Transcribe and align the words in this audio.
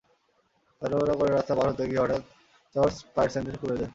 তাড়াহুড়া 0.81 1.13
করে 1.13 1.31
রাস্তা 1.31 1.53
পার 1.55 1.67
হতে 1.69 1.83
গিয়ে 1.87 2.01
হঠাৎ 2.01 2.21
তাঁর 2.75 2.89
পায়ের 3.15 3.31
স্যান্ডেল 3.31 3.55
খুলে 3.57 3.75
যায়। 3.77 3.89